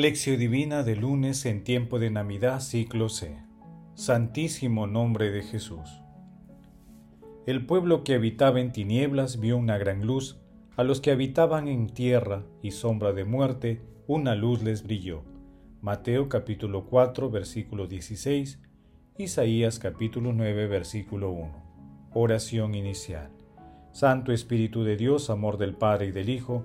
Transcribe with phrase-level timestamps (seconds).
[0.00, 3.36] Lección Divina de lunes en tiempo de Navidad, ciclo C.
[3.94, 6.00] Santísimo nombre de Jesús.
[7.46, 10.40] El pueblo que habitaba en tinieblas vio una gran luz,
[10.78, 15.22] a los que habitaban en tierra y sombra de muerte, una luz les brilló.
[15.82, 18.58] Mateo capítulo 4, versículo 16,
[19.18, 22.10] Isaías capítulo 9, versículo 1.
[22.14, 23.28] Oración inicial.
[23.92, 26.64] Santo Espíritu de Dios, amor del Padre y del Hijo,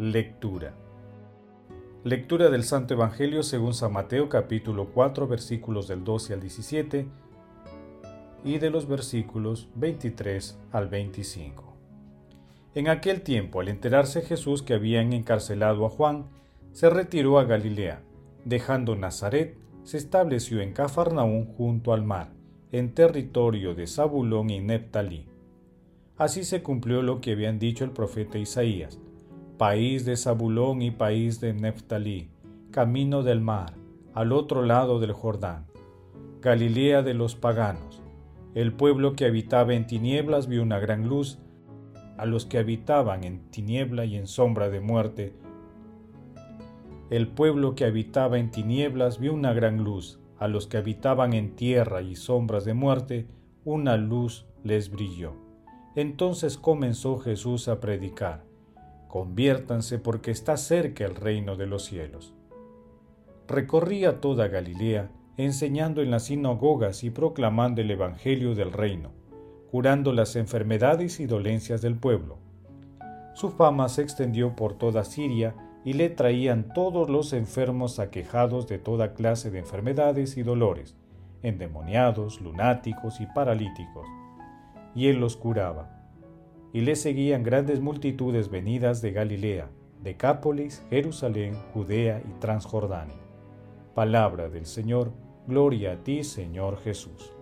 [0.00, 0.72] Lectura.
[2.04, 7.06] Lectura del Santo Evangelio según San Mateo capítulo 4 versículos del 12 al 17
[8.42, 11.76] y de los versículos 23 al 25.
[12.74, 16.30] En aquel tiempo, al enterarse Jesús que habían encarcelado a Juan,
[16.72, 18.00] se retiró a Galilea,
[18.46, 22.32] dejando Nazaret, se estableció en Cafarnaún junto al mar,
[22.72, 25.28] en territorio de Zabulón y Neptalí.
[26.16, 28.98] Así se cumplió lo que habían dicho el profeta Isaías
[29.60, 32.30] país de Zabulón y país de Neftalí,
[32.70, 33.74] camino del mar,
[34.14, 35.66] al otro lado del Jordán,
[36.40, 38.00] Galilea de los paganos.
[38.54, 41.40] El pueblo que habitaba en tinieblas vio una gran luz,
[42.16, 45.34] a los que habitaban en tiniebla y en sombra de muerte.
[47.10, 51.54] El pueblo que habitaba en tinieblas vio una gran luz, a los que habitaban en
[51.54, 53.26] tierra y sombras de muerte,
[53.66, 55.34] una luz les brilló.
[55.96, 58.48] Entonces comenzó Jesús a predicar
[59.10, 62.32] conviértanse porque está cerca el reino de los cielos.
[63.48, 69.10] Recorría toda Galilea, enseñando en las sinagogas y proclamando el Evangelio del reino,
[69.72, 72.38] curando las enfermedades y dolencias del pueblo.
[73.34, 78.78] Su fama se extendió por toda Siria y le traían todos los enfermos aquejados de
[78.78, 80.94] toda clase de enfermedades y dolores,
[81.42, 84.06] endemoniados, lunáticos y paralíticos,
[84.94, 85.99] y él los curaba
[86.72, 89.70] y le seguían grandes multitudes venidas de Galilea,
[90.02, 93.16] Decápolis, Jerusalén, Judea y Transjordania.
[93.94, 95.12] Palabra del Señor,
[95.46, 97.32] gloria a ti, Señor Jesús.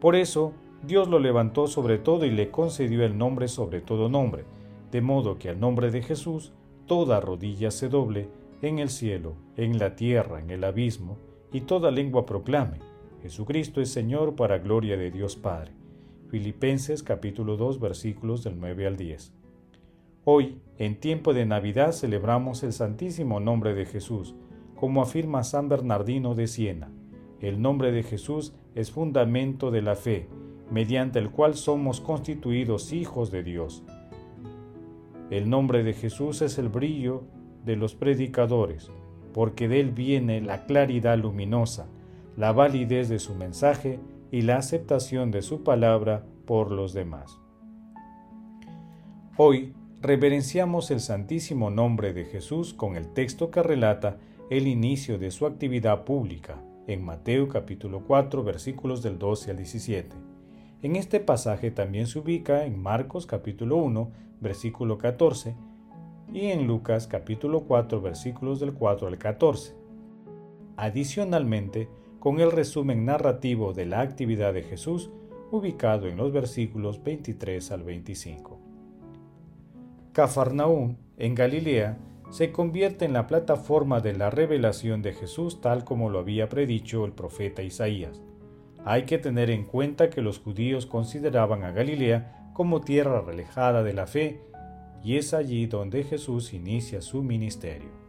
[0.00, 4.44] Por eso, Dios lo levantó sobre todo y le concedió el nombre sobre todo nombre,
[4.90, 6.52] de modo que al nombre de Jesús
[6.86, 8.28] toda rodilla se doble
[8.62, 11.18] en el cielo, en la tierra, en el abismo,
[11.52, 12.78] y toda lengua proclame,
[13.22, 15.81] Jesucristo es Señor para gloria de Dios Padre.
[16.32, 19.34] Filipenses capítulo 2 versículos del 9 al 10.
[20.24, 24.34] Hoy, en tiempo de Navidad, celebramos el santísimo nombre de Jesús,
[24.74, 26.90] como afirma San Bernardino de Siena.
[27.42, 30.26] El nombre de Jesús es fundamento de la fe,
[30.70, 33.84] mediante el cual somos constituidos hijos de Dios.
[35.28, 37.24] El nombre de Jesús es el brillo
[37.66, 38.90] de los predicadores,
[39.34, 41.88] porque de él viene la claridad luminosa,
[42.38, 44.00] la validez de su mensaje
[44.32, 47.38] y la aceptación de su palabra por los demás.
[49.36, 54.16] Hoy reverenciamos el santísimo nombre de Jesús con el texto que relata
[54.50, 60.16] el inicio de su actividad pública en Mateo capítulo 4 versículos del 12 al 17.
[60.80, 64.10] En este pasaje también se ubica en Marcos capítulo 1
[64.40, 65.54] versículo 14
[66.32, 69.76] y en Lucas capítulo 4 versículos del 4 al 14.
[70.78, 71.88] Adicionalmente,
[72.22, 75.10] con el resumen narrativo de la actividad de Jesús
[75.50, 78.60] ubicado en los versículos 23 al 25.
[80.12, 81.98] Cafarnaún, en Galilea,
[82.30, 87.04] se convierte en la plataforma de la revelación de Jesús tal como lo había predicho
[87.06, 88.22] el profeta Isaías.
[88.84, 93.94] Hay que tener en cuenta que los judíos consideraban a Galilea como tierra relejada de
[93.94, 94.42] la fe,
[95.02, 98.01] y es allí donde Jesús inicia su ministerio.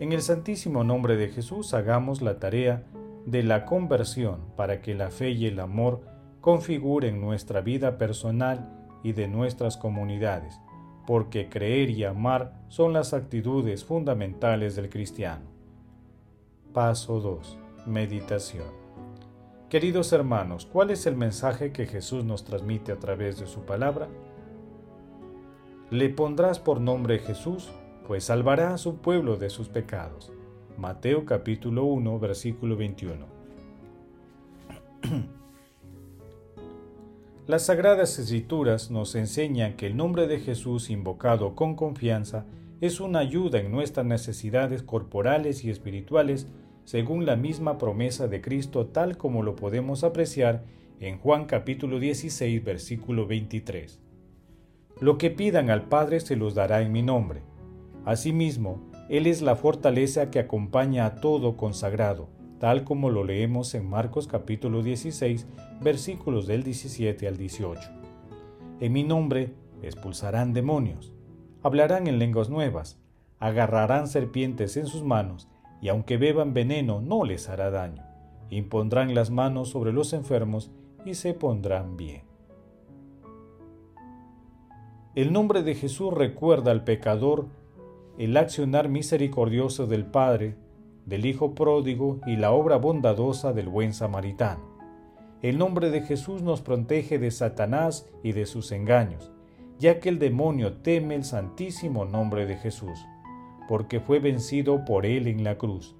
[0.00, 2.82] En el santísimo nombre de Jesús hagamos la tarea
[3.26, 6.00] de la conversión para que la fe y el amor
[6.40, 10.60] configuren nuestra vida personal y de nuestras comunidades,
[11.06, 15.44] porque creer y amar son las actitudes fundamentales del cristiano.
[16.72, 17.58] Paso 2.
[17.86, 18.66] Meditación.
[19.70, 24.08] Queridos hermanos, ¿cuál es el mensaje que Jesús nos transmite a través de su palabra?
[25.90, 27.70] ¿Le pondrás por nombre Jesús
[28.06, 30.32] pues salvará a su pueblo de sus pecados.
[30.76, 33.26] Mateo capítulo 1 versículo 21.
[37.46, 42.46] Las sagradas escrituras nos enseñan que el nombre de Jesús invocado con confianza
[42.80, 46.48] es una ayuda en nuestras necesidades corporales y espirituales
[46.84, 50.64] según la misma promesa de Cristo tal como lo podemos apreciar
[51.00, 54.00] en Juan capítulo 16 versículo 23.
[55.00, 57.53] Lo que pidan al Padre se los dará en mi nombre.
[58.04, 62.28] Asimismo, Él es la fortaleza que acompaña a todo consagrado,
[62.58, 65.46] tal como lo leemos en Marcos capítulo 16
[65.80, 67.80] versículos del 17 al 18.
[68.80, 71.14] En mi nombre expulsarán demonios,
[71.62, 72.98] hablarán en lenguas nuevas,
[73.40, 75.48] agarrarán serpientes en sus manos,
[75.80, 78.02] y aunque beban veneno no les hará daño.
[78.50, 80.70] Impondrán las manos sobre los enfermos
[81.06, 82.22] y se pondrán bien.
[85.14, 87.48] El nombre de Jesús recuerda al pecador
[88.18, 90.56] el accionar misericordioso del Padre,
[91.04, 94.62] del Hijo pródigo y la obra bondadosa del buen samaritano.
[95.42, 99.30] El nombre de Jesús nos protege de Satanás y de sus engaños,
[99.78, 102.98] ya que el demonio teme el santísimo nombre de Jesús,
[103.68, 105.96] porque fue vencido por él en la cruz.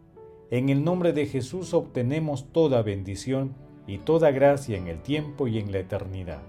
[0.50, 3.54] En el nombre de Jesús obtenemos toda bendición
[3.86, 6.42] y toda gracia en el tiempo y en la eternidad.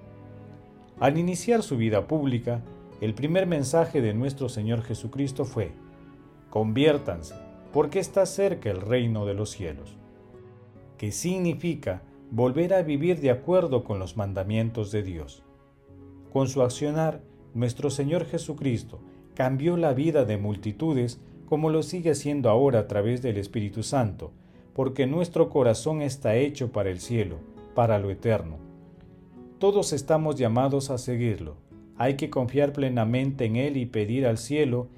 [1.00, 2.62] Al iniciar su vida pública,
[3.02, 5.72] el primer mensaje de nuestro Señor Jesucristo fue,
[6.50, 7.36] conviértanse,
[7.74, 9.98] porque está cerca el reino de los cielos,
[10.98, 15.44] que significa volver a vivir de acuerdo con los mandamientos de Dios.
[16.32, 17.22] Con su accionar,
[17.54, 19.00] nuestro Señor Jesucristo
[19.34, 24.32] cambió la vida de multitudes como lo sigue haciendo ahora a través del Espíritu Santo,
[24.74, 27.38] porque nuestro corazón está hecho para el cielo,
[27.76, 28.58] para lo eterno.
[29.60, 31.56] Todos estamos llamados a seguirlo.
[31.98, 34.90] Hay que confiar plenamente en Él y pedir al cielo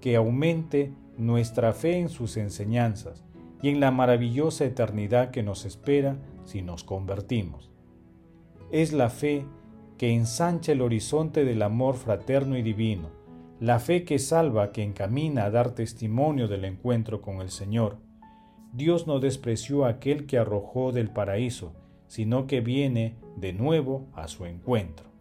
[0.00, 3.24] que aumente nuestra fe en sus enseñanzas
[3.62, 7.70] y en la maravillosa eternidad que nos espera si nos convertimos.
[8.70, 9.44] Es la fe
[9.98, 13.10] que ensancha el horizonte del amor fraterno y divino,
[13.60, 17.96] la fe que salva, que encamina a dar testimonio del encuentro con el Señor.
[18.72, 21.72] Dios no despreció a aquel que arrojó del paraíso,
[22.08, 25.15] sino que viene de nuevo a su encuentro.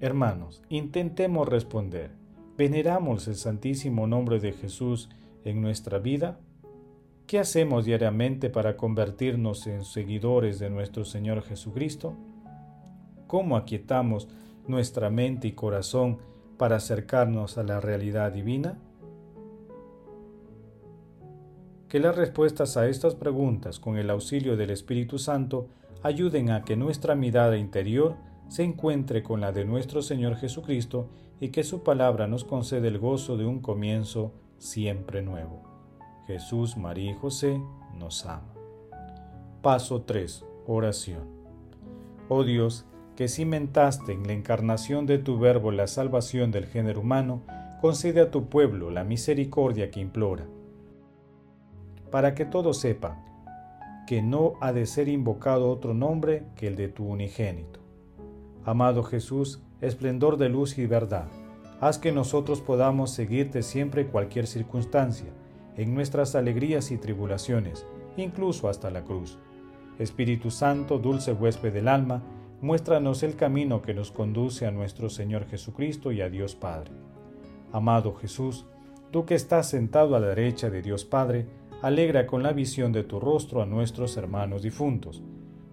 [0.00, 2.12] Hermanos, intentemos responder.
[2.56, 5.08] ¿Veneramos el santísimo nombre de Jesús
[5.44, 6.38] en nuestra vida?
[7.26, 12.14] ¿Qué hacemos diariamente para convertirnos en seguidores de nuestro Señor Jesucristo?
[13.26, 14.28] ¿Cómo aquietamos
[14.68, 16.18] nuestra mente y corazón
[16.58, 18.78] para acercarnos a la realidad divina?
[21.88, 25.66] Que las respuestas a estas preguntas con el auxilio del Espíritu Santo
[26.04, 28.14] ayuden a que nuestra mirada interior
[28.48, 31.08] se encuentre con la de nuestro Señor Jesucristo
[31.40, 35.62] y que su palabra nos conceda el gozo de un comienzo siempre nuevo.
[36.26, 37.60] Jesús, María y José
[37.96, 38.52] nos ama.
[39.62, 40.44] Paso 3.
[40.66, 41.26] Oración.
[42.28, 42.84] Oh Dios,
[43.16, 47.42] que cimentaste en la encarnación de tu Verbo la salvación del género humano,
[47.80, 50.46] concede a tu pueblo la misericordia que implora,
[52.10, 53.24] para que todos sepan
[54.06, 57.77] que no ha de ser invocado otro nombre que el de tu unigénito.
[58.68, 61.24] Amado Jesús, esplendor de luz y verdad,
[61.80, 65.30] haz que nosotros podamos seguirte siempre cualquier circunstancia,
[65.78, 67.86] en nuestras alegrías y tribulaciones,
[68.18, 69.38] incluso hasta la cruz.
[69.98, 72.22] Espíritu Santo, dulce huésped del alma,
[72.60, 76.90] muéstranos el camino que nos conduce a nuestro Señor Jesucristo y a Dios Padre.
[77.72, 78.66] Amado Jesús,
[79.10, 81.46] tú que estás sentado a la derecha de Dios Padre,
[81.80, 85.22] alegra con la visión de tu rostro a nuestros hermanos difuntos.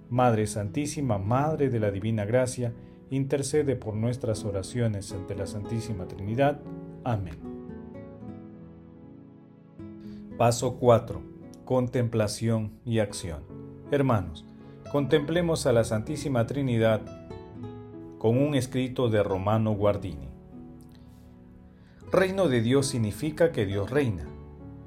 [0.09, 2.73] Madre Santísima, Madre de la Divina Gracia,
[3.09, 6.59] intercede por nuestras oraciones ante la Santísima Trinidad.
[7.03, 7.37] Amén.
[10.37, 11.21] Paso 4.
[11.65, 13.43] Contemplación y acción.
[13.91, 14.45] Hermanos,
[14.91, 17.01] contemplemos a la Santísima Trinidad
[18.17, 20.29] con un escrito de Romano Guardini.
[22.11, 24.25] Reino de Dios significa que Dios reina.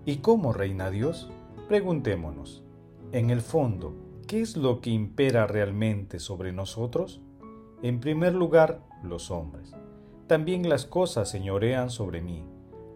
[0.04, 1.30] ¿Y cómo reina Dios?
[1.68, 2.62] Preguntémonos.
[3.12, 3.94] En el fondo,
[4.26, 7.20] ¿qué es lo que impera realmente sobre nosotros?
[7.80, 9.72] En primer lugar, los hombres.
[10.26, 12.44] También las cosas señorean sobre mí,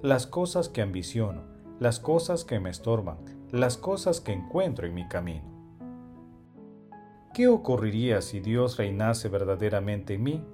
[0.03, 1.43] las cosas que ambiciono,
[1.79, 3.19] las cosas que me estorban,
[3.53, 5.45] las cosas que encuentro en mi camino.
[7.33, 10.45] ¿Qué ocurriría si Dios reinase verdaderamente en mí?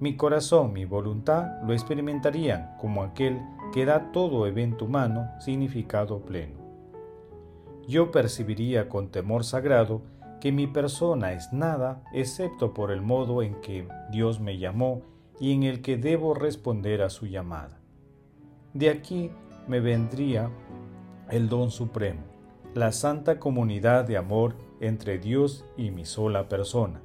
[0.00, 3.40] Mi corazón, mi voluntad lo experimentarían como aquel
[3.72, 6.58] que da todo evento humano significado pleno.
[7.86, 10.02] Yo percibiría con temor sagrado
[10.40, 15.02] que mi persona es nada excepto por el modo en que Dios me llamó
[15.38, 17.80] y en el que debo responder a su llamada.
[18.72, 19.30] De aquí
[19.68, 20.50] me vendría
[21.30, 22.22] el don supremo,
[22.74, 27.02] la santa comunidad de amor entre Dios y mi sola persona.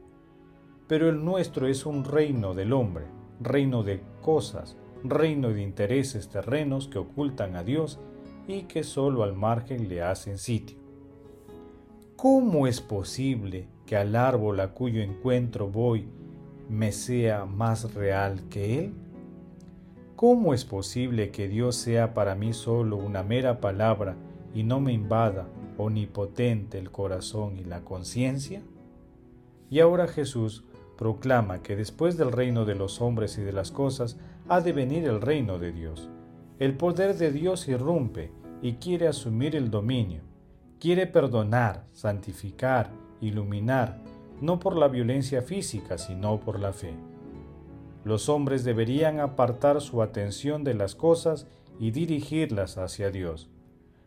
[0.88, 3.06] Pero el nuestro es un reino del hombre,
[3.40, 8.00] reino de cosas, reino de intereses terrenos que ocultan a Dios
[8.48, 10.85] y que solo al margen le hacen sitio.
[12.16, 16.08] ¿Cómo es posible que al árbol a cuyo encuentro voy
[16.70, 18.94] me sea más real que Él?
[20.16, 24.16] ¿Cómo es posible que Dios sea para mí solo una mera palabra
[24.54, 28.64] y no me invada omnipotente el corazón y la conciencia?
[29.70, 30.64] Y ahora Jesús
[30.98, 34.18] proclama que después del reino de los hombres y de las cosas
[34.48, 36.10] ha de venir el reino de Dios.
[36.60, 38.32] El poder de Dios irrumpe
[38.62, 40.22] y quiere asumir el dominio.
[40.86, 44.04] Quiere perdonar, santificar, iluminar,
[44.40, 46.94] no por la violencia física, sino por la fe.
[48.04, 51.48] Los hombres deberían apartar su atención de las cosas
[51.80, 53.50] y dirigirlas hacia Dios,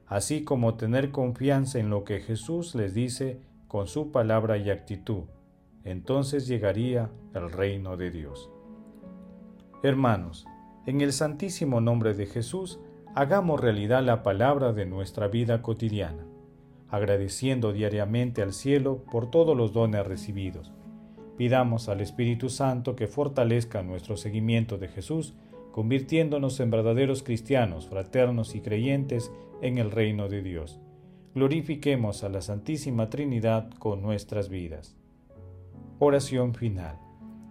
[0.07, 5.25] así como tener confianza en lo que Jesús les dice con su palabra y actitud.
[5.83, 8.51] Entonces llegaría el reino de Dios.
[9.83, 10.47] Hermanos,
[10.87, 12.79] en el santísimo nombre de Jesús,
[13.17, 16.25] hagamos realidad la palabra de nuestra vida cotidiana,
[16.91, 20.73] agradeciendo diariamente al cielo por todos los dones recibidos
[21.39, 25.35] Pidamos al Espíritu Santo que fortalezca nuestro seguimiento de Jesús,
[25.71, 29.31] convirtiéndonos en verdaderos cristianos, fraternos y creyentes
[29.63, 30.81] en el reino de Dios.
[31.37, 34.97] Glorifiquemos a la Santísima Trinidad con nuestras vidas.
[36.01, 36.99] Oración final.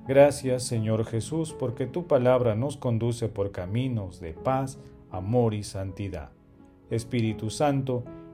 [0.06, 4.80] Gracias Señor Jesús porque tu palabra nos conduce por caminos de paz,
[5.12, 6.32] amor y santidad.
[6.90, 8.04] Espíritu Santo,